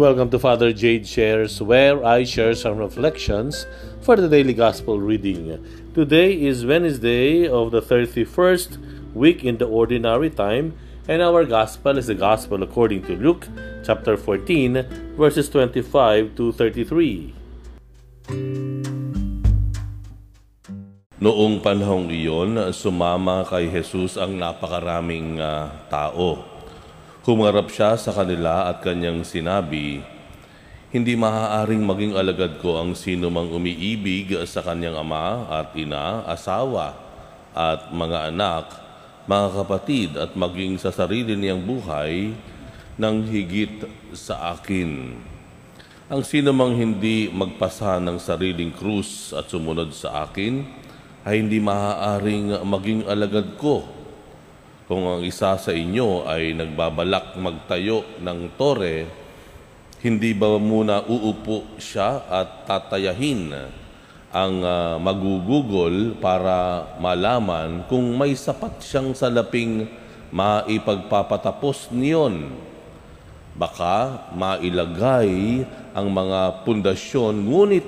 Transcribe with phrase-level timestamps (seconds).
[0.00, 3.68] Welcome to Father Jade Shares, where I share some reflections
[4.00, 5.60] for the daily gospel reading.
[5.92, 8.80] Today is Wednesday of the 31st
[9.12, 10.72] week in the ordinary time,
[11.04, 13.44] and our gospel is the gospel according to Luke
[13.84, 17.36] chapter 14, verses 25 to 33.
[21.20, 26.59] Noong panahong iyon, sumama kay Jesus ang napakaraming uh, tao
[27.20, 30.00] Humarap siya sa kanila at kanyang sinabi,
[30.88, 36.96] Hindi maaaring maging alagad ko ang sino mang umiibig sa kanyang ama at ina, asawa
[37.52, 38.72] at mga anak,
[39.28, 42.32] mga kapatid at maging sa sarili niyang buhay
[42.96, 43.84] ng higit
[44.16, 45.20] sa akin.
[46.08, 50.64] Ang sino mang hindi magpasa ng sariling krus at sumunod sa akin,
[51.28, 53.99] ay hindi maaaring maging alagad ko
[54.90, 59.06] kung ang isa sa inyo ay nagbabalak magtayo ng tore,
[60.02, 63.54] hindi ba muna uupo siya at tatayahin
[64.34, 69.86] ang uh, magugugol para malaman kung may sapat siyang salaping
[70.34, 72.50] maipagpapatapos niyon.
[73.54, 75.62] Baka mailagay
[75.94, 77.86] ang mga pundasyon ngunit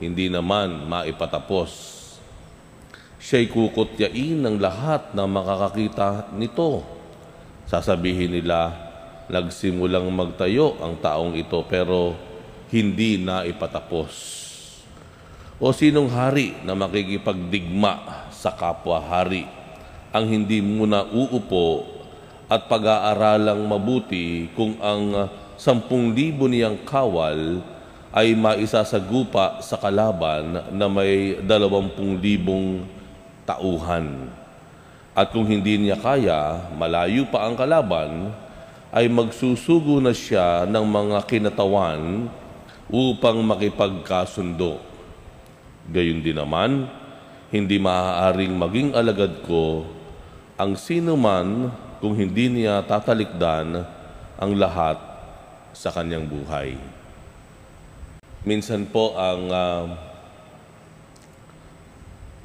[0.00, 1.97] hindi naman maipatapos
[3.18, 6.86] siya'y kukutyain ng lahat na makakakita nito.
[7.66, 8.72] Sasabihin nila,
[9.28, 12.16] nagsimulang magtayo ang taong ito pero
[12.72, 14.38] hindi na ipatapos.
[15.58, 19.44] O sinong hari na makikipagdigma sa kapwa-hari
[20.14, 21.84] ang hindi muna uupo
[22.48, 27.60] at pag-aaralang mabuti kung ang sampung libo niyang kawal
[28.14, 32.97] ay maisasagupa sa kalaban na may dalawampung libong
[33.48, 34.28] tauhan.
[35.16, 38.30] At kung hindi niya kaya, malayo pa ang kalaban,
[38.92, 42.28] ay magsusugo na siya ng mga kinatawan
[42.92, 44.80] upang makipagkasundo.
[45.88, 46.88] Gayun din naman,
[47.48, 49.88] hindi maaaring maging alagad ko
[50.60, 53.88] ang sino man kung hindi niya tatalikdan
[54.36, 55.00] ang lahat
[55.74, 56.76] sa kanyang buhay.
[58.46, 59.84] Minsan po ang uh,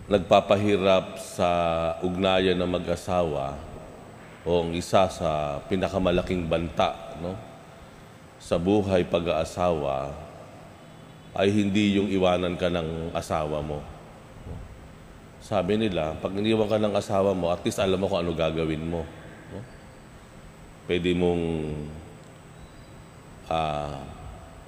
[0.08, 1.50] nagpapahirap sa
[2.04, 3.56] ugnayan ng mag-asawa
[4.44, 7.40] o ang isa sa pinakamalaking banta no,
[8.36, 10.12] sa buhay pag-aasawa
[11.34, 13.80] ay hindi yung iwanan ka ng asawa mo.
[15.44, 18.80] Sabi nila, pag iniwan ka ng asawa mo, at least alam mo kung ano gagawin
[18.80, 19.04] mo.
[19.52, 19.60] No?
[20.88, 21.44] Pwede mong
[23.52, 23.98] uh,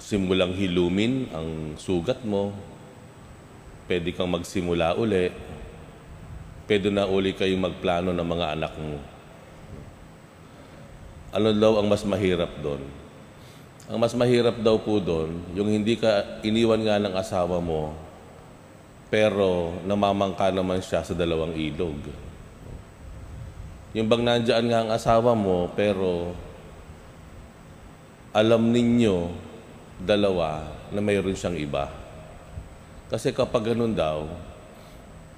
[0.02, 2.52] simulang hilumin ang sugat mo,
[3.86, 5.30] pwede kang magsimula uli,
[6.66, 8.98] pwede na uli kayong magplano ng mga anak mo.
[11.36, 12.82] Ano daw ang mas mahirap doon?
[13.86, 17.94] Ang mas mahirap daw po doon, yung hindi ka iniwan nga ng asawa mo,
[19.14, 22.02] pero namamangka naman siya sa dalawang ilog.
[23.94, 26.34] Yung bang nandyan nga ang asawa mo, pero
[28.36, 29.32] alam ninyo,
[30.02, 32.05] dalawa, na mayroon siyang iba.
[33.06, 34.26] Kasi kapag ganun daw,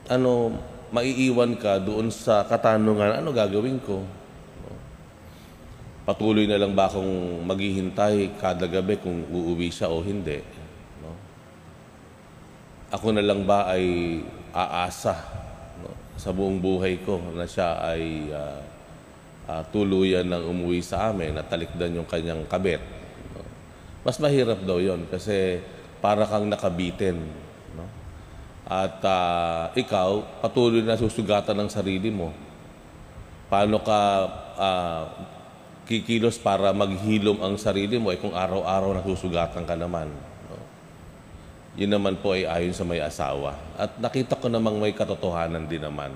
[0.07, 0.55] ano,
[0.91, 4.07] maiiwan ka doon sa katanungan, ano gagawin ko?
[6.07, 10.39] Patuloy na lang ba akong maghihintay kada gabi kung uuwi siya o hindi?
[11.03, 11.11] No?
[12.95, 14.23] Ako na lang ba ay
[14.55, 15.19] aasa
[15.83, 15.91] no?
[16.15, 18.63] sa buong buhay ko na siya ay uh,
[19.51, 22.79] uh, tuluyan ng umuwi sa amin at talikdan yung kanyang kabit?
[23.35, 23.43] No?
[24.07, 25.59] Mas mahirap daw yon kasi
[25.99, 27.19] para kang nakabitin
[28.67, 32.35] at uh, ikaw, patuloy na susugatan ng sarili mo.
[33.47, 33.99] Paano ka
[34.59, 35.03] uh,
[35.87, 40.11] kikilos para maghilom ang sarili mo eh kung araw-araw nasusugatan ka naman.
[40.51, 40.59] No?
[41.79, 43.55] Yun naman po ay ayon sa may asawa.
[43.79, 46.11] At nakita ko namang may katotohanan din naman.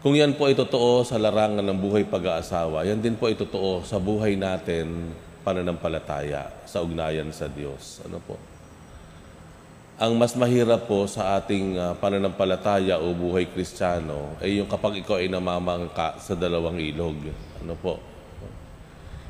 [0.00, 3.84] Kung yan po ay totoo sa larangan ng buhay pag-aasawa, yan din po ay totoo
[3.84, 5.12] sa buhay natin
[5.44, 8.00] pananampalataya sa ugnayan sa Diyos.
[8.08, 8.40] Ano po?
[9.98, 15.18] Ang mas mahirap po sa ating uh, pananampalataya o buhay kristyano ay yung kapag ikaw
[15.18, 17.18] ay namamangka sa dalawang ilog.
[17.58, 17.98] Ano po?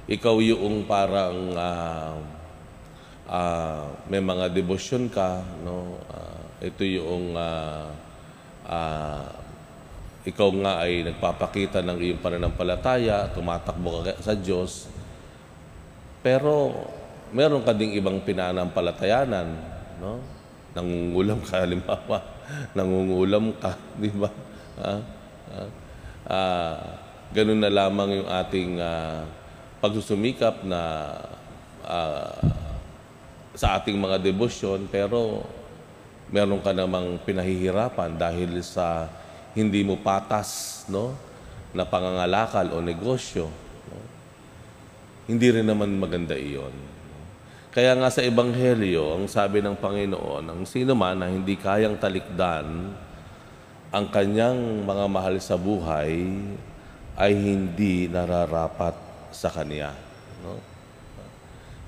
[0.04, 2.20] Ikaw yung parang uh,
[3.32, 6.04] uh, may mga devotion ka, no?
[6.04, 7.88] Uh, ito yung uh,
[8.68, 9.24] uh,
[10.28, 14.84] ikaw nga ay nagpapakita ng iyong pananampalataya, tumatakbo ka sa Diyos.
[16.20, 16.76] Pero
[17.32, 19.48] meron ka ding ibang pinanampalatayanan,
[20.04, 20.36] no?
[20.78, 22.22] Nangungulam ka, halimbawa,
[22.78, 24.30] nangungulam ka, di ba?
[24.78, 25.02] Ah,
[25.50, 25.68] ah,
[26.30, 26.78] ah,
[27.34, 29.26] ganun na lamang yung ating ah,
[29.82, 30.82] pagsusumikap na
[31.82, 32.38] ah,
[33.58, 34.86] sa ating mga debosyon.
[34.86, 35.42] Pero
[36.30, 39.10] meron ka namang pinahihirapan dahil sa
[39.58, 41.16] hindi mo patas no?
[41.74, 43.50] Na pangangalakal o negosyo
[43.90, 43.98] no?
[45.28, 46.72] hindi rin naman maganda iyon
[47.68, 52.96] kaya nga sa ebanghelyo ang sabi ng Panginoon ang sino man na hindi kayang talikdan
[53.88, 56.28] ang kanyang mga mahal sa buhay
[57.18, 58.94] ay hindi nararapat
[59.32, 59.92] sa kanya
[60.40, 60.78] no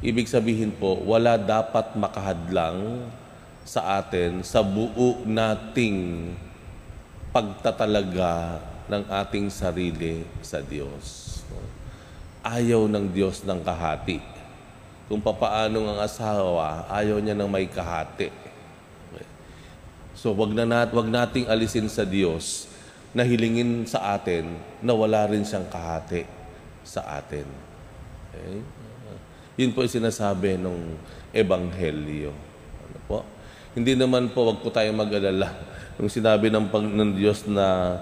[0.00, 3.04] Ibig sabihin po, wala dapat makahadlang
[3.68, 6.32] sa atin sa buo nating
[7.36, 11.36] pagtatalaga ng ating sarili sa Diyos.
[12.40, 14.39] Ayaw ng Diyos ng kahati.
[15.10, 18.30] Kung papaano ang asawa, ayaw niya ng may kahati.
[20.14, 22.70] So wag na nat wag nating alisin sa Diyos
[23.10, 26.22] na hilingin sa atin na wala rin siyang kahati
[26.86, 27.42] sa atin.
[28.30, 28.62] Okay?
[29.58, 30.94] Yun po yung sinasabi ng
[31.34, 32.30] Ebanghelyo.
[32.86, 33.18] Ano po?
[33.74, 35.50] Hindi naman po, wag po tayong mag-alala.
[35.98, 37.98] Yung sinabi ng, pag, ng Diyos na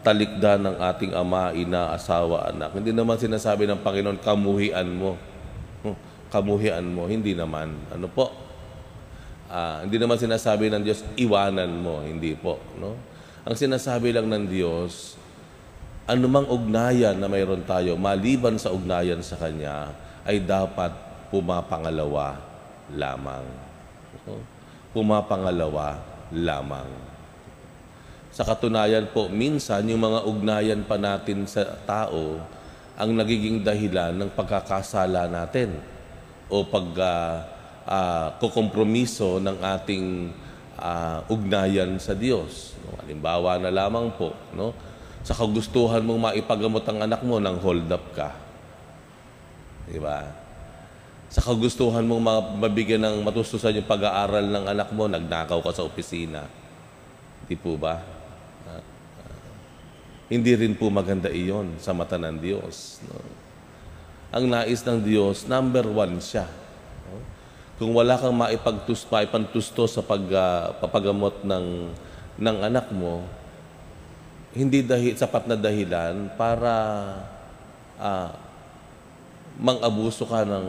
[0.00, 2.72] talikdan ng ating ama, ina, asawa, anak.
[2.76, 5.16] Hindi naman sinasabi ng Panginoon, kamuhian mo.
[6.30, 7.10] Kamuhian mo.
[7.10, 7.74] Hindi naman.
[7.90, 8.30] Ano po?
[9.50, 12.06] Ah, hindi naman sinasabi ng Diyos, iwanan mo.
[12.06, 12.62] Hindi po.
[12.78, 12.94] No?
[13.42, 15.18] Ang sinasabi lang ng Diyos,
[16.06, 19.90] anumang ugnayan na mayroon tayo, maliban sa ugnayan sa Kanya,
[20.22, 20.94] ay dapat
[21.34, 22.38] pumapangalawa
[22.94, 23.42] lamang.
[24.94, 25.98] Pumapangalawa
[26.30, 26.90] lamang.
[28.30, 32.38] Sa katunayan po, minsan yung mga ugnayan pa natin sa tao
[32.94, 35.74] ang nagiging dahilan ng pagkakasala natin
[36.50, 37.34] o pag uh,
[37.86, 40.34] uh, kukompromiso ng ating
[40.76, 42.74] uh, ugnayan sa Diyos.
[42.84, 42.98] No?
[43.00, 44.74] Halimbawa na lamang po, no?
[45.22, 48.50] sa kagustuhan mong maipagamot ang anak mo nang hold up ka
[49.90, 50.22] Di ba?
[51.30, 56.46] Sa kagustuhan mong mabigyan ng matustusan yung pag-aaral ng anak mo, nagnakaw ka sa opisina.
[57.46, 57.98] Di po ba?
[58.66, 58.82] Uh,
[59.22, 59.50] uh,
[60.30, 63.02] hindi rin po maganda iyon sa mata ng Diyos.
[63.06, 63.18] No?
[64.30, 66.46] Ang nais ng Diyos, number one siya.
[67.82, 71.90] Kung wala kang maipagtusto, maipantusto sa pag, uh, papagamot ng,
[72.38, 73.26] ng anak mo,
[74.54, 76.74] hindi dahil sapat na dahilan para
[77.98, 78.30] uh,
[79.58, 80.66] mang-abuso ka ng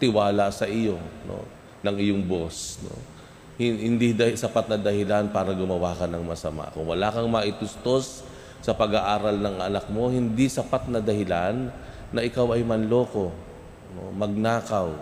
[0.00, 0.96] tiwala sa iyo,
[1.28, 1.44] no?
[1.84, 2.80] ng iyong boss.
[2.80, 2.96] No?
[3.60, 6.72] Hindi dahil sapat na dahilan para gumawa ka ng masama.
[6.72, 8.24] Kung wala kang maitustos
[8.64, 11.68] sa pag-aaral ng anak mo, hindi sapat na dahilan
[12.16, 13.28] na ikaw ay manloko,
[14.16, 14.96] magnakaw.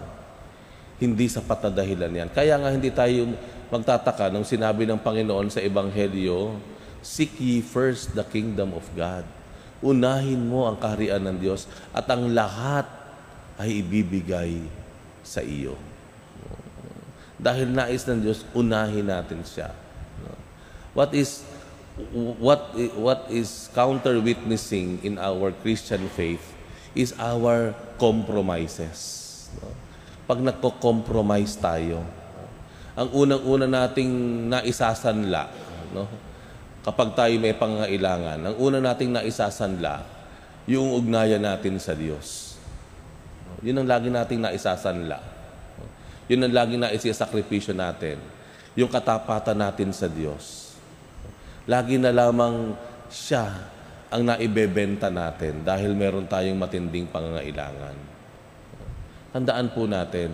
[0.99, 2.31] Hindi sapat na dahilan yan.
[2.35, 3.31] Kaya nga hindi tayo
[3.71, 6.59] magtataka nung sinabi ng Panginoon sa Ebanghelyo,
[7.05, 9.29] Seek ye first the kingdom of God.
[9.85, 12.89] Unahin mo ang kaharian ng Diyos at ang lahat
[13.61, 14.65] ay ibibigay
[15.21, 15.77] sa iyo.
[17.37, 19.77] Dahil nais ng Diyos, unahin natin siya.
[20.97, 21.45] What is
[22.41, 26.43] what what is counter witnessing in our Christian faith
[26.95, 29.23] is our compromises.
[30.25, 32.01] Pag nagko-compromise tayo,
[32.95, 34.11] ang unang-una nating
[34.49, 35.45] naisasanla,
[35.93, 36.07] no?
[36.85, 40.07] Kapag tayo may pangailangan, ang una nating naisasanla,
[40.65, 42.57] yung ugnayan natin sa Diyos.
[43.61, 45.19] Yun ang lagi nating naisasanla.
[46.29, 48.17] Yun ang lagi na isisakripisyo natin.
[48.77, 50.73] Yung katapatan natin sa Diyos.
[51.69, 52.77] Lagi na lamang
[53.13, 53.53] siya
[54.15, 57.99] ang naibebenta natin dahil meron tayong matinding pangangailangan.
[59.35, 60.31] Tandaan po natin,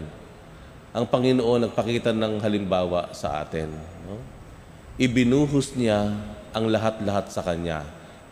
[0.93, 3.73] ang Panginoon nagpakita ng halimbawa sa atin.
[4.05, 4.21] No?
[5.01, 6.13] Ibinuhos niya
[6.53, 7.81] ang lahat-lahat sa Kanya.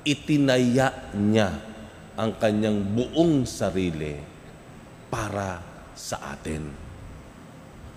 [0.05, 1.57] Itinaya niya
[2.13, 4.21] ang Kanyang buong sarili
[5.09, 5.65] para
[5.97, 6.69] sa atin.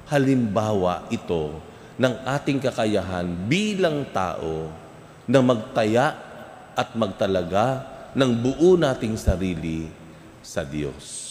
[0.07, 1.59] Halimbawa ito
[1.99, 4.71] ng ating kakayahan bilang tao
[5.27, 6.30] na magtaya
[6.81, 7.85] at magtalaga
[8.17, 9.85] ng buo nating sarili
[10.41, 11.29] sa Diyos.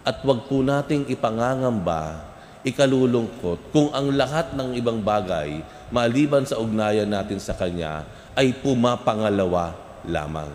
[0.00, 2.24] At wag po nating ipangangamba,
[2.64, 5.60] ikalulungkot kung ang lahat ng ibang bagay
[5.92, 9.76] maliban sa ugnayan natin sa Kanya ay pumapangalawa
[10.08, 10.50] lamang.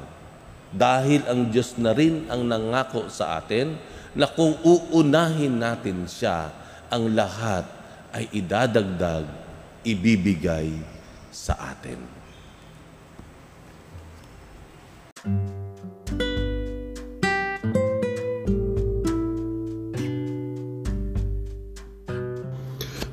[0.72, 3.76] Dahil ang Diyos na rin ang nangako sa atin
[4.16, 6.52] na kung uunahin natin siya,
[6.92, 7.64] ang lahat
[8.12, 9.24] ay idadagdag,
[9.84, 10.72] ibibigay
[11.32, 12.21] sa atin.